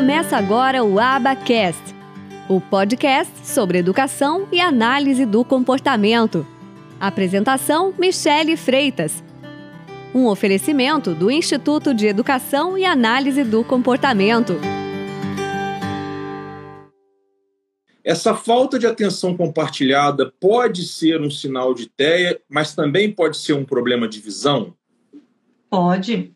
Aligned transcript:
Começa 0.00 0.38
agora 0.38 0.82
o 0.82 0.98
Abacast, 0.98 1.94
o 2.48 2.58
podcast 2.58 3.46
sobre 3.46 3.76
educação 3.76 4.48
e 4.50 4.58
análise 4.58 5.26
do 5.26 5.44
comportamento. 5.44 6.46
Apresentação: 6.98 7.92
Michele 7.98 8.56
Freitas. 8.56 9.22
Um 10.14 10.26
oferecimento 10.26 11.14
do 11.14 11.30
Instituto 11.30 11.92
de 11.92 12.06
Educação 12.06 12.78
e 12.78 12.84
Análise 12.86 13.44
do 13.44 13.62
Comportamento. 13.62 14.54
Essa 18.02 18.34
falta 18.34 18.78
de 18.78 18.86
atenção 18.86 19.36
compartilhada 19.36 20.32
pode 20.40 20.86
ser 20.86 21.20
um 21.20 21.30
sinal 21.30 21.74
de 21.74 21.90
TEA, 21.90 22.40
mas 22.48 22.74
também 22.74 23.12
pode 23.12 23.36
ser 23.36 23.52
um 23.52 23.66
problema 23.66 24.08
de 24.08 24.18
visão? 24.18 24.74
Pode. 25.68 26.32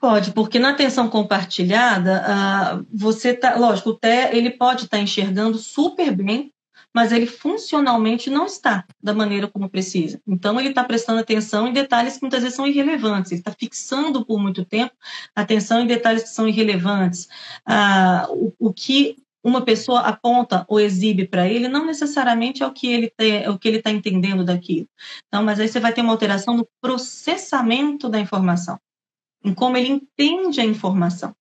Pode, 0.00 0.30
porque 0.32 0.60
na 0.60 0.70
atenção 0.70 1.08
compartilhada, 1.08 2.22
uh, 2.22 2.86
você 2.92 3.34
tá, 3.34 3.56
lógico, 3.56 3.90
o 3.90 3.98
TEA 3.98 4.36
ele 4.36 4.50
pode 4.50 4.84
estar 4.84 4.96
tá 4.96 5.02
enxergando 5.02 5.58
super 5.58 6.14
bem, 6.14 6.52
mas 6.94 7.10
ele 7.10 7.26
funcionalmente 7.26 8.30
não 8.30 8.46
está 8.46 8.84
da 9.02 9.12
maneira 9.12 9.48
como 9.48 9.68
precisa. 9.68 10.20
Então 10.26 10.58
ele 10.60 10.68
está 10.68 10.84
prestando 10.84 11.18
atenção 11.18 11.66
em 11.66 11.72
detalhes 11.72 12.14
que 12.14 12.22
muitas 12.22 12.42
vezes 12.42 12.54
são 12.54 12.66
irrelevantes. 12.66 13.32
Ele 13.32 13.40
está 13.40 13.50
fixando 13.50 14.24
por 14.24 14.38
muito 14.38 14.64
tempo 14.64 14.92
atenção 15.34 15.80
em 15.80 15.86
detalhes 15.86 16.22
que 16.22 16.28
são 16.28 16.46
irrelevantes. 16.48 17.28
Uh, 17.68 18.52
o, 18.60 18.68
o 18.68 18.72
que 18.72 19.16
uma 19.42 19.62
pessoa 19.64 20.00
aponta 20.00 20.64
ou 20.68 20.78
exibe 20.78 21.26
para 21.26 21.48
ele, 21.48 21.66
não 21.66 21.84
necessariamente 21.84 22.62
é 22.62 22.66
o 22.66 22.72
que 22.72 22.86
ele 22.86 23.12
é 23.18 23.50
o 23.50 23.58
que 23.58 23.66
ele 23.66 23.78
está 23.78 23.90
entendendo 23.90 24.44
daquilo. 24.44 24.86
Então, 25.26 25.42
mas 25.42 25.58
aí 25.58 25.66
você 25.68 25.80
vai 25.80 25.92
ter 25.92 26.02
uma 26.02 26.12
alteração 26.12 26.56
no 26.56 26.68
processamento 26.80 28.08
da 28.08 28.20
informação 28.20 28.78
em 29.44 29.54
como 29.54 29.76
ele 29.76 29.88
entende 29.88 30.60
a 30.60 30.64
informação. 30.64 31.34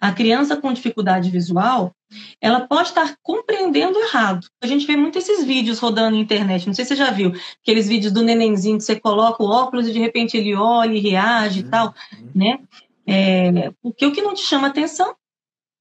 A 0.00 0.12
criança 0.12 0.56
com 0.56 0.72
dificuldade 0.72 1.30
visual, 1.30 1.94
ela 2.40 2.60
pode 2.60 2.88
estar 2.88 3.16
compreendendo 3.22 3.98
errado. 3.98 4.46
A 4.62 4.66
gente 4.66 4.86
vê 4.86 4.96
muito 4.96 5.18
esses 5.18 5.44
vídeos 5.44 5.78
rodando 5.78 6.16
na 6.16 6.22
internet. 6.22 6.66
Não 6.66 6.74
sei 6.74 6.84
se 6.84 6.90
você 6.90 6.96
já 6.96 7.10
viu 7.10 7.32
aqueles 7.62 7.88
vídeos 7.88 8.12
do 8.12 8.22
nenenzinho 8.22 8.78
que 8.78 8.84
você 8.84 8.98
coloca 8.98 9.42
o 9.42 9.48
óculos 9.48 9.88
e 9.88 9.92
de 9.92 9.98
repente 9.98 10.36
ele 10.36 10.54
olha 10.54 10.92
e 10.92 11.00
reage 11.00 11.60
e 11.60 11.62
tal, 11.64 11.94
né? 12.34 12.60
É, 13.06 13.70
porque 13.82 14.06
o 14.06 14.12
que 14.12 14.22
não 14.22 14.34
te 14.34 14.42
chama 14.42 14.68
atenção, 14.68 15.14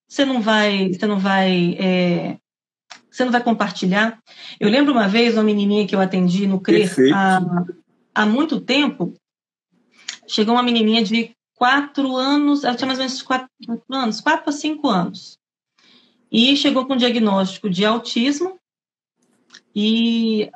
você 0.08 0.26
não 0.26 0.42
vai, 0.42 0.94
você 0.94 1.08
não 1.08 1.20
vai, 1.20 1.76
é, 1.80 2.38
você 3.10 3.24
não 3.24 3.32
vai 3.32 3.44
compartilhar. 3.44 4.20
Eu 4.60 4.70
lembro 4.70 4.94
uma 4.94 5.08
vez 5.08 5.34
uma 5.34 5.44
menininha 5.44 5.88
que 5.88 5.96
eu 5.96 6.02
atendi 6.02 6.48
no 6.48 6.60
CRE 6.60 6.86
há, 7.14 7.42
há 8.14 8.26
muito 8.26 8.60
tempo, 8.60 9.14
chegou 10.28 10.56
uma 10.56 10.64
menininha 10.64 11.04
de 11.04 11.36
quatro 11.56 12.16
anos, 12.16 12.64
ela 12.64 12.76
tinha 12.76 12.88
mais 12.88 13.00
ou 13.00 13.06
menos 13.06 13.22
quatro, 13.22 13.50
anos, 13.90 14.22
quatro 14.22 14.50
a 14.50 14.52
cinco 14.52 14.90
anos. 14.90 15.38
E 16.32 16.56
chegou 16.58 16.86
com 16.86 16.98
diagnóstico 16.98 17.70
de 17.70 17.86
autismo 17.86 18.60
e 19.76 20.50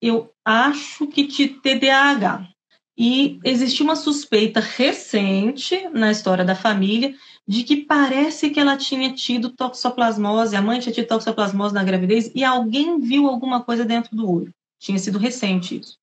eu 0.00 0.30
acho 0.44 1.06
que 1.06 1.26
de 1.26 1.48
TDAH. 1.48 2.48
E 2.96 3.40
existiu 3.42 3.84
uma 3.84 3.96
suspeita 3.96 4.60
recente 4.60 5.88
na 5.88 6.12
história 6.12 6.44
da 6.44 6.54
família 6.54 7.14
de 7.46 7.64
que 7.64 7.78
parece 7.78 8.50
que 8.50 8.60
ela 8.60 8.76
tinha 8.76 9.12
tido 9.12 9.50
toxoplasmose, 9.50 10.54
a 10.54 10.62
mãe 10.62 10.78
tinha 10.78 10.94
tido 10.94 11.08
toxoplasmose 11.08 11.74
na 11.74 11.82
gravidez 11.82 12.30
e 12.34 12.44
alguém 12.44 13.00
viu 13.00 13.26
alguma 13.26 13.62
coisa 13.62 13.84
dentro 13.84 14.14
do 14.14 14.30
olho. 14.30 14.54
Tinha 14.78 14.98
sido 14.98 15.18
recente 15.18 15.80
isso. 15.80 15.98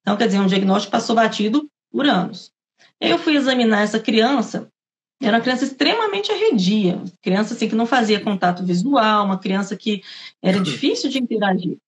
Então, 0.00 0.16
quer 0.16 0.26
dizer, 0.26 0.40
um 0.40 0.46
diagnóstico 0.46 0.92
passou 0.92 1.14
batido 1.14 1.68
por 1.90 2.06
anos. 2.06 2.52
Eu 3.00 3.18
fui 3.18 3.36
examinar 3.36 3.82
essa 3.82 3.98
criança, 3.98 4.70
era 5.20 5.36
uma 5.36 5.42
criança 5.42 5.64
extremamente 5.64 6.30
arredia, 6.30 7.02
criança 7.20 7.54
assim 7.54 7.68
que 7.68 7.74
não 7.74 7.86
fazia 7.86 8.20
contato 8.20 8.64
visual, 8.64 9.24
uma 9.24 9.38
criança 9.38 9.76
que 9.76 10.02
era 10.40 10.60
difícil 10.60 11.10
de 11.10 11.18
interagir. 11.18 11.78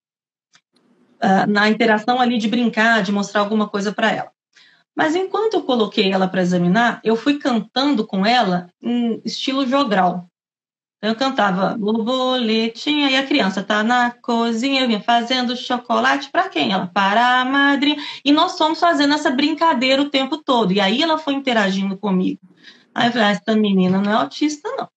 Uh, 1.23 1.45
na 1.47 1.69
interação 1.69 2.19
ali 2.19 2.37
de 2.37 2.47
brincar, 2.47 3.03
de 3.03 3.11
mostrar 3.11 3.41
alguma 3.41 3.69
coisa 3.69 3.93
para 3.93 4.11
ela. 4.11 4.31
Mas 4.95 5.15
enquanto 5.15 5.53
eu 5.53 5.63
coloquei 5.63 6.11
ela 6.11 6.27
para 6.27 6.41
examinar, 6.41 6.99
eu 7.03 7.15
fui 7.15 7.37
cantando 7.37 8.05
com 8.05 8.25
ela 8.25 8.69
em 8.81 9.21
estilo 9.23 9.65
jogral. 9.65 10.27
Eu 11.01 11.15
cantava 11.15 11.75
borboletinha 11.75 13.09
e 13.09 13.15
a 13.15 13.25
criança 13.25 13.63
tá 13.63 13.83
na 13.83 14.11
cozinha, 14.11 14.81
eu 14.81 14.87
vinha 14.87 15.01
fazendo 15.01 15.57
chocolate 15.57 16.29
para 16.29 16.47
quem? 16.47 16.71
Ela 16.71 16.85
para 16.85 17.41
a 17.41 17.45
madrinha. 17.45 17.97
E 18.23 18.31
nós 18.31 18.55
fomos 18.55 18.79
fazendo 18.79 19.15
essa 19.15 19.31
brincadeira 19.31 19.99
o 19.99 20.11
tempo 20.11 20.37
todo. 20.37 20.71
E 20.71 20.79
aí 20.79 21.01
ela 21.01 21.17
foi 21.17 21.33
interagindo 21.33 21.97
comigo. 21.97 22.39
Aí 22.93 23.07
eu 23.07 23.13
falei, 23.13 23.27
ah, 23.27 23.31
essa 23.31 23.55
menina 23.57 23.99
não 23.99 24.11
é 24.11 24.15
autista, 24.15 24.69
não. 24.77 24.87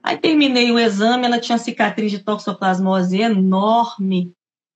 Aí 0.00 0.16
terminei 0.16 0.70
o 0.70 0.78
exame, 0.78 1.26
ela 1.26 1.40
tinha 1.40 1.58
cicatriz 1.58 2.12
de 2.12 2.20
toxoplasmose 2.20 3.20
enorme 3.20 4.32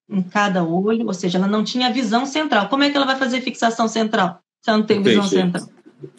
em 0.08 0.22
cada 0.22 0.64
olho, 0.64 1.06
ou 1.06 1.14
seja, 1.14 1.38
ela 1.38 1.48
não 1.48 1.62
tinha 1.62 1.92
visão 1.92 2.26
central. 2.26 2.68
Como 2.68 2.82
é 2.82 2.90
que 2.90 2.96
ela 2.96 3.06
vai 3.06 3.16
fazer 3.16 3.40
fixação 3.40 3.86
central 3.86 4.40
se 4.60 4.70
ela 4.70 4.78
não 4.78 4.86
tem 4.86 5.00
visão 5.00 5.24
central? 5.24 5.75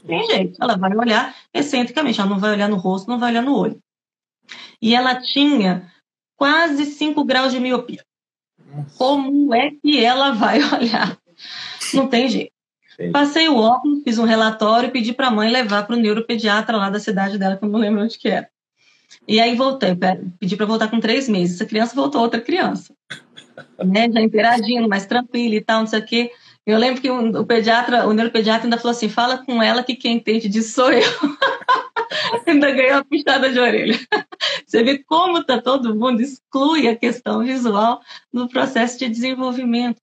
Tem 0.07 0.25
jeito, 0.25 0.57
ela 0.61 0.77
vai 0.77 0.95
olhar 0.95 1.35
excentricamente, 1.53 2.19
ela 2.19 2.29
não 2.29 2.39
vai 2.39 2.51
olhar 2.51 2.69
no 2.69 2.77
rosto, 2.77 3.09
não 3.09 3.19
vai 3.19 3.31
olhar 3.31 3.43
no 3.43 3.55
olho. 3.55 3.79
E 4.81 4.95
ela 4.95 5.15
tinha 5.15 5.91
quase 6.35 6.85
5 6.85 7.23
graus 7.25 7.51
de 7.51 7.59
miopia. 7.59 8.03
Como 8.97 9.53
é 9.53 9.71
que 9.71 10.03
ela 10.03 10.31
vai 10.31 10.59
olhar? 10.73 11.17
Não 11.93 12.07
tem 12.07 12.29
jeito. 12.29 12.51
Passei 13.11 13.47
o 13.47 13.57
óculos, 13.57 14.01
fiz 14.03 14.17
um 14.17 14.25
relatório 14.25 14.87
e 14.87 14.91
pedi 14.91 15.13
para 15.13 15.27
a 15.27 15.31
mãe 15.31 15.51
levar 15.51 15.85
para 15.85 15.95
o 15.95 15.99
neuropediatra 15.99 16.77
lá 16.77 16.89
da 16.89 16.99
cidade 16.99 17.37
dela, 17.37 17.55
que 17.55 17.63
eu 17.63 17.69
não 17.69 17.79
lembro 17.79 18.01
onde 18.01 18.17
que 18.17 18.27
era. 18.27 18.49
E 19.27 19.39
aí 19.39 19.55
voltei, 19.55 19.95
pedi 20.39 20.55
para 20.55 20.65
voltar 20.65 20.89
com 20.89 20.99
três 20.99 21.29
meses. 21.29 21.55
Essa 21.55 21.65
criança 21.65 21.95
voltou 21.95 22.21
outra 22.21 22.41
criança. 22.41 22.93
Né, 23.83 24.07
já 24.11 24.21
interagindo, 24.21 24.87
mais 24.87 25.07
tranquila 25.07 25.55
e 25.55 25.61
tal, 25.61 25.79
não 25.79 25.87
sei 25.87 25.99
o 25.99 26.05
quê. 26.05 26.31
Eu 26.67 26.77
lembro 26.77 27.01
que 27.01 27.09
o, 27.09 27.45
pediatra, 27.45 28.05
o 28.05 28.11
neuropediatra 28.11 28.65
ainda 28.65 28.77
falou 28.77 28.91
assim: 28.91 29.07
fala 29.07 29.37
com 29.37 29.63
ela 29.63 29.81
que 29.81 29.95
quem 29.95 30.17
entende 30.17 30.49
disso 30.49 30.73
sou 30.73 30.91
eu. 30.91 31.01
ainda 32.45 32.71
ganhou 32.71 32.95
uma 32.95 33.05
puxada 33.05 33.49
de 33.49 33.57
orelha. 33.57 33.97
Você 34.67 34.83
vê 34.83 35.01
como 35.03 35.41
tá 35.45 35.61
todo 35.61 35.95
mundo 35.95 36.21
exclui 36.21 36.89
a 36.89 36.95
questão 36.95 37.41
visual 37.41 38.01
no 38.33 38.49
processo 38.49 38.99
de 38.99 39.07
desenvolvimento. 39.07 40.01